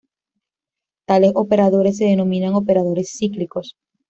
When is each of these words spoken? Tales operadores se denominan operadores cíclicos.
Tales 1.05 1.33
operadores 1.35 1.95
se 1.97 2.05
denominan 2.05 2.55
operadores 2.55 3.11
cíclicos. 3.19 3.75